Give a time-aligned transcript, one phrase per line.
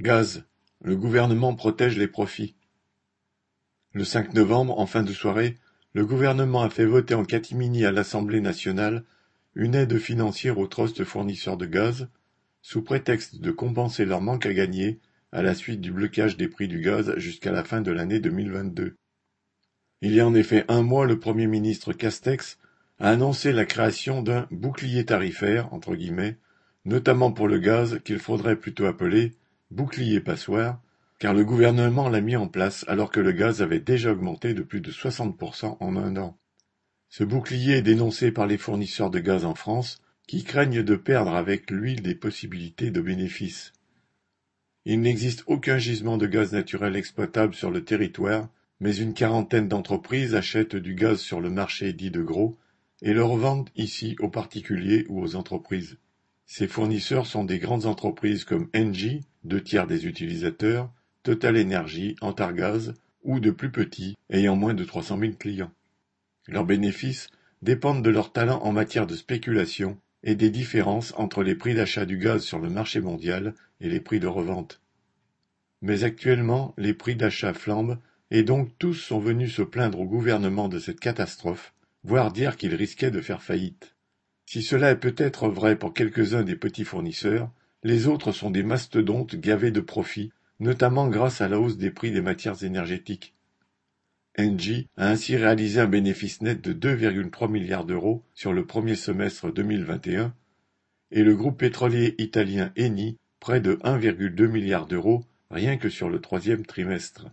[0.00, 0.44] Gaz,
[0.80, 2.54] le gouvernement protège les profits.
[3.92, 5.56] Le 5 novembre, en fin de soirée,
[5.92, 9.02] le gouvernement a fait voter en catimini à l'Assemblée nationale
[9.56, 12.06] une aide financière aux trusts fournisseurs de gaz,
[12.62, 15.00] sous prétexte de compenser leur manque à gagner
[15.32, 18.94] à la suite du blocage des prix du gaz jusqu'à la fin de l'année 2022.
[20.02, 22.58] Il y a en effet un mois, le Premier ministre Castex
[23.00, 26.36] a annoncé la création d'un bouclier tarifaire, entre guillemets,
[26.84, 29.32] notamment pour le gaz qu'il faudrait plutôt appeler
[29.70, 30.80] bouclier passoire,
[31.18, 34.62] car le gouvernement l'a mis en place alors que le gaz avait déjà augmenté de
[34.62, 36.38] plus de 60% en un an.
[37.08, 41.34] Ce bouclier est dénoncé par les fournisseurs de gaz en France, qui craignent de perdre
[41.34, 43.72] avec l'huile des possibilités de bénéfices.
[44.84, 48.48] Il n'existe aucun gisement de gaz naturel exploitable sur le territoire,
[48.80, 52.58] mais une quarantaine d'entreprises achètent du gaz sur le marché dit de gros
[53.02, 55.98] et le revendent ici aux particuliers ou aux entreprises.
[56.46, 60.92] Ces fournisseurs sont des grandes entreprises comme Engie, deux tiers des utilisateurs,
[61.24, 62.94] Total Energy, Antargaz,
[63.24, 65.72] ou de plus petits, ayant moins de 300 000 clients.
[66.46, 67.28] Leurs bénéfices
[67.62, 72.06] dépendent de leur talent en matière de spéculation et des différences entre les prix d'achat
[72.06, 74.80] du gaz sur le marché mondial et les prix de revente.
[75.82, 77.98] Mais actuellement, les prix d'achat flambent
[78.30, 81.72] et donc tous sont venus se plaindre au gouvernement de cette catastrophe,
[82.04, 83.94] voire dire qu'il risquait de faire faillite.
[84.46, 87.50] Si cela est peut-être vrai pour quelques-uns des petits fournisseurs,
[87.82, 92.10] les autres sont des mastodontes gavés de profits, notamment grâce à la hausse des prix
[92.10, 93.34] des matières énergétiques.
[94.38, 99.52] Engie a ainsi réalisé un bénéfice net de 2,3 milliards d'euros sur le premier semestre
[99.52, 100.32] 2021
[101.10, 106.20] et le groupe pétrolier italien Eni près de 1,2 milliard d'euros rien que sur le
[106.20, 107.26] troisième trimestre.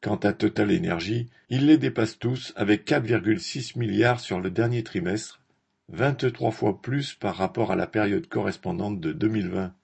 [0.00, 5.41] Quant à Total Energy, il les dépasse tous avec 4,6 milliards sur le dernier trimestre
[5.88, 9.74] vingt-trois fois plus par rapport à la période correspondante de 2020.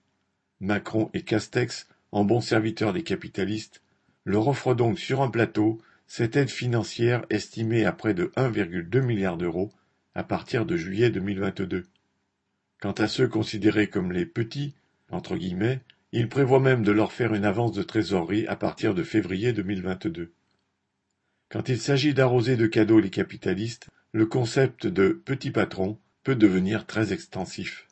[0.61, 3.83] Macron et Castex, en bons serviteurs des capitalistes,
[4.25, 9.37] leur offrent donc sur un plateau cette aide financière estimée à près de 1,2 milliard
[9.37, 9.71] d'euros
[10.15, 11.85] à partir de juillet 2022.
[12.81, 14.75] Quant à ceux considérés comme les petits,
[15.11, 15.81] entre guillemets,
[16.13, 20.33] ils prévoient même de leur faire une avance de trésorerie à partir de février 2022.
[21.51, 26.87] Quand il s'agit d'arroser de cadeaux les capitalistes, le concept de petit patron peut devenir
[26.87, 27.87] très extensif.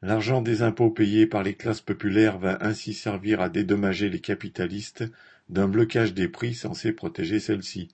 [0.00, 5.04] L'argent des impôts payés par les classes populaires va ainsi servir à dédommager les capitalistes
[5.48, 7.88] d'un blocage des prix censé protéger celles-ci.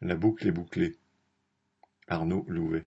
[0.00, 0.96] La boucle est bouclée.
[2.06, 2.80] Arnaud Louvet